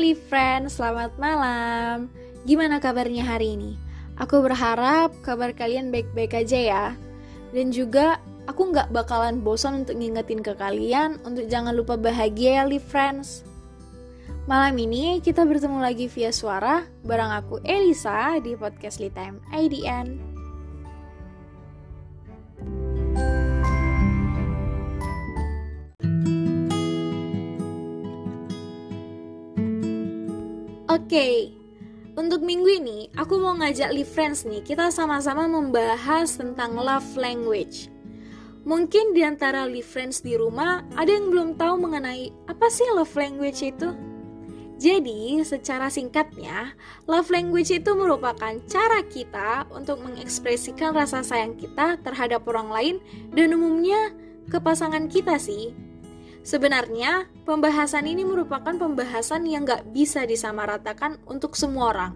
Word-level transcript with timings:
Live 0.00 0.32
Friends, 0.32 0.80
selamat 0.80 1.20
malam. 1.20 2.08
Gimana 2.48 2.80
kabarnya 2.80 3.20
hari 3.20 3.52
ini? 3.52 3.76
Aku 4.16 4.40
berharap 4.40 5.12
kabar 5.20 5.52
kalian 5.52 5.92
baik-baik 5.92 6.40
aja 6.40 6.56
ya. 6.56 6.86
Dan 7.52 7.68
juga 7.68 8.16
aku 8.48 8.72
nggak 8.72 8.96
bakalan 8.96 9.44
bosan 9.44 9.84
untuk 9.84 10.00
ngingetin 10.00 10.40
ke 10.40 10.56
kalian 10.56 11.20
untuk 11.28 11.44
jangan 11.52 11.76
lupa 11.76 12.00
bahagia 12.00 12.64
ya 12.64 12.64
Live 12.64 12.88
Friends. 12.88 13.44
Malam 14.48 14.72
ini 14.80 15.20
kita 15.20 15.44
bertemu 15.44 15.84
lagi 15.84 16.08
via 16.08 16.32
suara 16.32 16.88
bareng 17.04 17.36
aku 17.36 17.60
Elisa 17.60 18.40
di 18.40 18.56
podcast 18.56 19.04
Litime 19.04 19.44
IDN. 19.52 20.29
Okay. 31.10 31.50
untuk 32.14 32.46
minggu 32.46 32.70
ini 32.70 33.10
aku 33.18 33.34
mau 33.42 33.58
ngajak 33.58 33.90
Live 33.90 34.14
Friends 34.14 34.46
nih, 34.46 34.62
kita 34.62 34.94
sama-sama 34.94 35.50
membahas 35.50 36.38
tentang 36.38 36.78
love 36.78 37.18
language. 37.18 37.90
Mungkin 38.62 39.10
di 39.10 39.26
antara 39.26 39.66
Live 39.66 39.90
Friends 39.90 40.22
di 40.22 40.38
rumah 40.38 40.86
ada 40.94 41.10
yang 41.10 41.34
belum 41.34 41.58
tahu 41.58 41.82
mengenai 41.82 42.30
apa 42.46 42.70
sih 42.70 42.86
love 42.94 43.10
language 43.18 43.58
itu? 43.58 43.90
Jadi, 44.80 45.42
secara 45.42 45.90
singkatnya, 45.90 46.78
love 47.10 47.28
language 47.28 47.74
itu 47.74 47.90
merupakan 47.92 48.54
cara 48.70 49.02
kita 49.10 49.66
untuk 49.74 50.00
mengekspresikan 50.00 50.94
rasa 50.94 51.26
sayang 51.26 51.58
kita 51.58 51.98
terhadap 52.00 52.46
orang 52.46 52.70
lain 52.70 52.96
dan 53.34 53.52
umumnya 53.52 54.14
ke 54.46 54.62
pasangan 54.62 55.10
kita 55.10 55.36
sih. 55.42 55.74
Sebenarnya, 56.40 57.28
pembahasan 57.44 58.08
ini 58.08 58.24
merupakan 58.24 58.72
pembahasan 58.72 59.44
yang 59.44 59.68
gak 59.68 59.92
bisa 59.92 60.24
disamaratakan 60.24 61.20
untuk 61.28 61.52
semua 61.52 61.92
orang. 61.92 62.12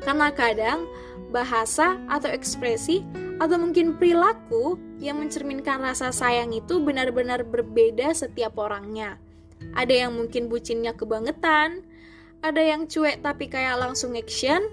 Karena 0.00 0.32
kadang, 0.32 0.88
bahasa 1.28 2.00
atau 2.08 2.32
ekspresi 2.32 3.04
atau 3.36 3.60
mungkin 3.60 4.00
perilaku 4.00 4.80
yang 4.96 5.20
mencerminkan 5.20 5.84
rasa 5.84 6.08
sayang 6.08 6.56
itu 6.56 6.80
benar-benar 6.80 7.44
berbeda 7.44 8.16
setiap 8.16 8.56
orangnya. 8.56 9.20
Ada 9.76 10.08
yang 10.08 10.16
mungkin 10.16 10.48
bucinnya 10.48 10.96
kebangetan, 10.96 11.84
ada 12.40 12.62
yang 12.64 12.88
cuek 12.88 13.20
tapi 13.20 13.52
kayak 13.52 13.76
langsung 13.76 14.16
action, 14.16 14.64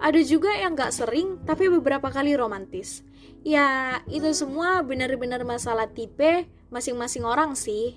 ada 0.00 0.20
juga 0.24 0.56
yang 0.56 0.72
gak 0.72 0.96
sering 0.96 1.36
tapi 1.44 1.68
beberapa 1.68 2.08
kali 2.08 2.32
romantis. 2.32 3.04
Ya, 3.44 4.00
itu 4.08 4.32
semua 4.32 4.80
benar-benar 4.80 5.44
masalah 5.44 5.90
tipe 5.90 6.48
masing-masing 6.72 7.24
orang 7.28 7.52
sih. 7.52 7.96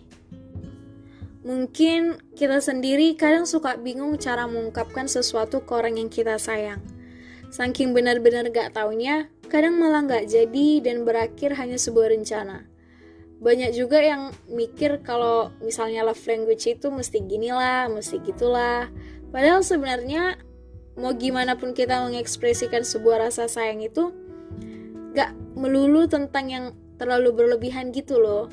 Mungkin 1.42 2.22
kita 2.38 2.61
sendiri 2.61 3.17
kadang 3.17 3.50
suka 3.50 3.73
bingung 3.73 4.22
cara 4.22 4.45
mengungkapkan 4.45 5.09
sesuatu 5.09 5.66
ke 5.66 5.73
orang 5.73 5.97
yang 5.97 6.09
kita 6.14 6.38
sayang. 6.38 6.86
Saking 7.50 7.97
benar-benar 7.97 8.47
gak 8.53 8.78
taunya, 8.78 9.25
kadang 9.50 9.81
malah 9.81 10.06
gak 10.06 10.30
jadi 10.30 10.86
dan 10.86 11.02
berakhir 11.02 11.58
hanya 11.58 11.81
sebuah 11.81 12.14
rencana. 12.14 12.69
Banyak 13.42 13.73
juga 13.73 14.06
yang 14.06 14.30
mikir 14.45 15.02
kalau 15.02 15.50
misalnya 15.66 16.06
love 16.06 16.22
language 16.30 16.69
itu 16.69 16.94
mesti 16.94 17.25
gini 17.25 17.50
lah, 17.50 17.89
mesti 17.89 18.22
gitulah. 18.22 18.94
Padahal 19.34 19.66
sebenarnya 19.66 20.38
mau 20.94 21.17
gimana 21.17 21.58
pun 21.58 21.73
kita 21.73 22.06
mengekspresikan 22.06 22.86
sebuah 22.86 23.28
rasa 23.28 23.50
sayang 23.50 23.81
itu 23.81 24.14
gak 25.17 25.34
melulu 25.58 26.06
tentang 26.06 26.53
yang 26.53 26.66
terlalu 27.02 27.34
berlebihan 27.34 27.89
gitu 27.89 28.22
loh. 28.22 28.45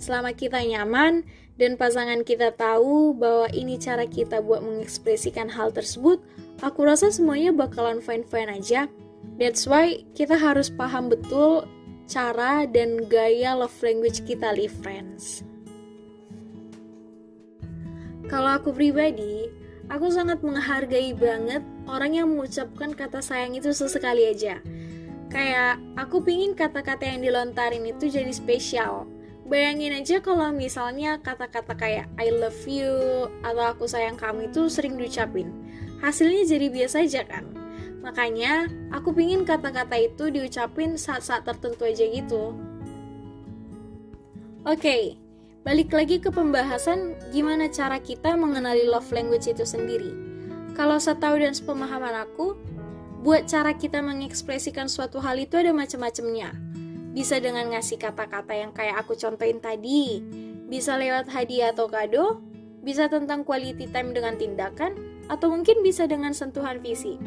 Selama 0.00 0.32
kita 0.32 0.64
nyaman 0.64 1.28
dan 1.60 1.76
pasangan 1.76 2.24
kita 2.24 2.56
tahu 2.56 3.12
bahwa 3.12 3.52
ini 3.52 3.76
cara 3.76 4.08
kita 4.08 4.40
buat 4.40 4.64
mengekspresikan 4.64 5.52
hal 5.52 5.76
tersebut, 5.76 6.24
aku 6.64 6.88
rasa 6.88 7.12
semuanya 7.12 7.52
bakalan 7.52 8.00
fine-fine 8.00 8.48
aja. 8.48 8.88
That's 9.36 9.68
why 9.68 10.08
kita 10.16 10.40
harus 10.40 10.72
paham 10.72 11.12
betul 11.12 11.68
cara 12.08 12.64
dan 12.64 13.04
gaya 13.12 13.52
love 13.52 13.76
language 13.84 14.24
kita, 14.24 14.56
live 14.56 14.72
friends. 14.80 15.44
Kalau 18.32 18.56
aku 18.56 18.72
pribadi, 18.72 19.52
aku 19.92 20.08
sangat 20.08 20.40
menghargai 20.40 21.12
banget 21.12 21.60
orang 21.84 22.16
yang 22.16 22.32
mengucapkan 22.32 22.96
kata 22.96 23.20
sayang 23.20 23.52
itu 23.52 23.68
sesekali 23.76 24.32
aja. 24.32 24.64
Kayak 25.28 25.76
aku 26.00 26.24
pingin 26.24 26.56
kata-kata 26.56 27.04
yang 27.04 27.20
dilontarin 27.20 27.84
itu 27.84 28.08
jadi 28.08 28.32
spesial 28.32 29.04
Bayangin 29.50 29.98
aja 29.98 30.22
kalau 30.22 30.54
misalnya 30.54 31.18
kata-kata 31.18 31.74
kayak 31.74 32.06
I 32.14 32.30
love 32.30 32.62
you 32.70 33.26
atau 33.42 33.74
aku 33.74 33.82
sayang 33.90 34.14
kamu 34.14 34.46
itu 34.54 34.70
sering 34.70 34.94
diucapin. 34.94 35.50
Hasilnya 35.98 36.46
jadi 36.46 36.70
biasa 36.70 37.02
aja 37.02 37.26
kan? 37.26 37.50
Makanya 37.98 38.70
aku 38.94 39.10
pingin 39.10 39.42
kata-kata 39.42 39.98
itu 39.98 40.30
diucapin 40.30 40.94
saat-saat 40.94 41.42
tertentu 41.42 41.82
aja 41.82 42.06
gitu. 42.06 42.54
Oke, 44.62 44.78
okay, 44.78 45.02
balik 45.66 45.90
lagi 45.90 46.22
ke 46.22 46.30
pembahasan 46.30 47.18
gimana 47.34 47.66
cara 47.66 47.98
kita 47.98 48.38
mengenali 48.38 48.86
love 48.86 49.10
language 49.10 49.50
itu 49.50 49.66
sendiri. 49.66 50.14
Kalau 50.78 51.02
setahu 51.02 51.42
dan 51.42 51.58
sepemahaman 51.58 52.22
aku, 52.22 52.54
buat 53.26 53.50
cara 53.50 53.74
kita 53.74 53.98
mengekspresikan 53.98 54.86
suatu 54.86 55.18
hal 55.18 55.42
itu 55.42 55.58
ada 55.58 55.74
macam-macamnya 55.74 56.69
bisa 57.10 57.42
dengan 57.42 57.74
ngasih 57.74 57.98
kata-kata 57.98 58.54
yang 58.54 58.70
kayak 58.70 59.02
aku 59.02 59.18
contohin 59.18 59.58
tadi, 59.58 60.22
bisa 60.70 60.94
lewat 60.94 61.26
hadiah 61.26 61.74
atau 61.74 61.90
kado, 61.90 62.38
bisa 62.86 63.10
tentang 63.10 63.42
quality 63.42 63.90
time 63.90 64.14
dengan 64.14 64.38
tindakan, 64.38 64.94
atau 65.26 65.50
mungkin 65.50 65.82
bisa 65.82 66.06
dengan 66.06 66.30
sentuhan 66.30 66.78
fisik. 66.78 67.18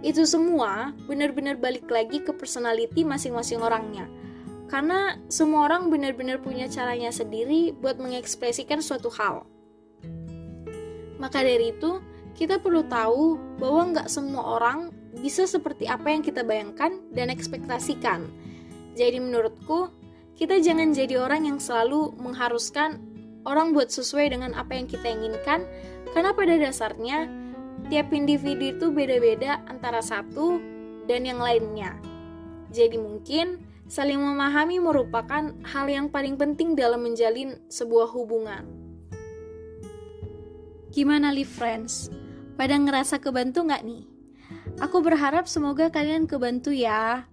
Itu 0.00 0.24
semua 0.24 0.96
benar-benar 1.04 1.60
balik 1.60 1.90
lagi 1.92 2.24
ke 2.24 2.32
personality 2.32 3.04
masing-masing 3.04 3.60
orangnya. 3.60 4.08
Karena 4.68 5.16
semua 5.32 5.64
orang 5.64 5.88
benar-benar 5.88 6.44
punya 6.44 6.68
caranya 6.68 7.08
sendiri 7.08 7.72
buat 7.72 7.96
mengekspresikan 7.96 8.84
suatu 8.84 9.08
hal. 9.16 9.48
Maka 11.16 11.40
dari 11.40 11.72
itu, 11.72 12.00
kita 12.36 12.60
perlu 12.62 12.84
tahu 12.86 13.40
bahwa 13.58 13.96
nggak 13.96 14.08
semua 14.12 14.60
orang 14.60 14.92
bisa 15.18 15.48
seperti 15.48 15.88
apa 15.90 16.14
yang 16.14 16.22
kita 16.22 16.46
bayangkan 16.46 17.00
dan 17.10 17.32
ekspektasikan 17.32 18.28
jadi 18.94 19.18
menurutku, 19.20 19.90
kita 20.38 20.62
jangan 20.62 20.94
jadi 20.94 21.18
orang 21.18 21.50
yang 21.50 21.58
selalu 21.58 22.14
mengharuskan 22.16 23.02
orang 23.42 23.74
buat 23.74 23.90
sesuai 23.90 24.30
dengan 24.32 24.54
apa 24.54 24.76
yang 24.78 24.86
kita 24.86 25.08
inginkan, 25.10 25.66
karena 26.14 26.30
pada 26.32 26.54
dasarnya 26.56 27.26
tiap 27.90 28.12
individu 28.14 28.76
itu 28.76 28.86
beda-beda 28.94 29.60
antara 29.66 29.98
satu 29.98 30.60
dan 31.08 31.24
yang 31.24 31.40
lainnya. 31.42 31.96
Jadi 32.68 33.00
mungkin 33.00 33.64
saling 33.88 34.20
memahami 34.20 34.76
merupakan 34.78 35.54
hal 35.64 35.86
yang 35.88 36.12
paling 36.12 36.36
penting 36.36 36.76
dalam 36.76 37.00
menjalin 37.00 37.56
sebuah 37.72 38.12
hubungan. 38.12 38.68
Gimana 40.92 41.32
live 41.32 41.48
friends? 41.48 42.12
Pada 42.58 42.76
ngerasa 42.76 43.22
kebantu 43.22 43.64
nggak 43.64 43.84
nih? 43.86 44.04
Aku 44.84 45.00
berharap 45.00 45.48
semoga 45.48 45.88
kalian 45.88 46.28
kebantu 46.28 46.74
ya. 46.74 47.24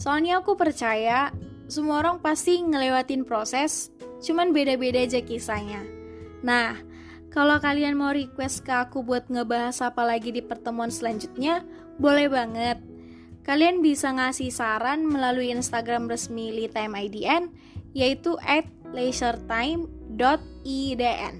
Soalnya 0.00 0.40
aku 0.40 0.56
percaya 0.56 1.28
semua 1.68 2.00
orang 2.00 2.24
pasti 2.24 2.56
ngelewatin 2.56 3.28
proses, 3.28 3.92
cuman 4.24 4.56
beda-beda 4.56 5.04
aja 5.04 5.20
kisahnya. 5.20 5.84
Nah, 6.40 6.80
kalau 7.28 7.60
kalian 7.60 8.00
mau 8.00 8.10
request 8.10 8.64
ke 8.64 8.72
aku 8.72 9.04
buat 9.04 9.28
ngebahas 9.28 9.76
apa 9.84 10.02
lagi 10.02 10.32
di 10.32 10.40
pertemuan 10.40 10.88
selanjutnya, 10.88 11.68
boleh 12.00 12.32
banget. 12.32 12.80
Kalian 13.44 13.84
bisa 13.84 14.08
ngasih 14.10 14.48
saran 14.48 15.04
melalui 15.04 15.52
Instagram 15.52 16.08
resmi 16.08 16.48
Litime 16.48 16.96
IDN, 16.96 17.52
yaitu 17.92 18.40
at 18.40 18.64
leisuretime.idn. 18.96 21.34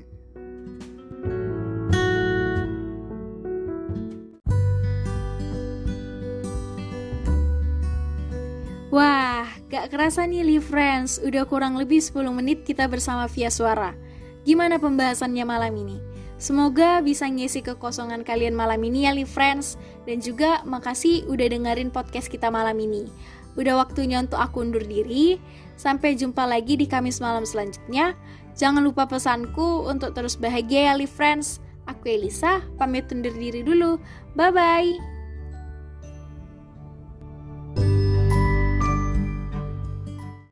Wah, 8.91 9.47
gak 9.71 9.95
kerasa 9.95 10.27
nih 10.27 10.43
Live 10.43 10.67
Friends, 10.67 11.23
udah 11.23 11.47
kurang 11.47 11.79
lebih 11.79 12.03
10 12.03 12.27
menit 12.35 12.67
kita 12.67 12.91
bersama 12.91 13.31
via 13.31 13.47
suara. 13.47 13.95
Gimana 14.43 14.83
pembahasannya 14.83 15.47
malam 15.47 15.79
ini? 15.79 16.03
Semoga 16.43 16.99
bisa 16.99 17.31
ngisi 17.31 17.63
kekosongan 17.63 18.27
kalian 18.27 18.51
malam 18.51 18.83
ini 18.83 19.07
ya 19.07 19.15
Live 19.15 19.31
Friends. 19.31 19.79
Dan 20.11 20.19
juga 20.19 20.67
makasih 20.67 21.23
udah 21.31 21.47
dengerin 21.55 21.95
podcast 21.95 22.27
kita 22.27 22.51
malam 22.51 22.83
ini. 22.83 23.07
Udah 23.55 23.79
waktunya 23.79 24.19
untuk 24.19 24.43
aku 24.43 24.67
undur 24.67 24.83
diri. 24.83 25.39
Sampai 25.79 26.19
jumpa 26.19 26.43
lagi 26.49 26.75
di 26.75 26.91
Kamis 26.91 27.23
malam 27.23 27.47
selanjutnya. 27.47 28.19
Jangan 28.59 28.83
lupa 28.83 29.07
pesanku 29.07 29.87
untuk 29.87 30.19
terus 30.19 30.35
bahagia 30.35 30.91
ya 30.91 30.95
Live 30.99 31.15
Friends. 31.15 31.63
Aku 31.87 32.11
Elisa, 32.11 32.59
pamit 32.75 33.07
undur 33.15 33.37
diri 33.39 33.63
dulu. 33.63 34.03
Bye-bye. 34.35 35.20